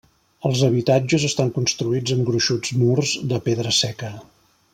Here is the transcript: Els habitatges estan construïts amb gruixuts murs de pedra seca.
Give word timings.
Els 0.47 0.61
habitatges 0.67 1.25
estan 1.27 1.51
construïts 1.57 2.15
amb 2.15 2.25
gruixuts 2.31 2.75
murs 2.81 3.13
de 3.35 3.41
pedra 3.49 3.79
seca. 3.83 4.13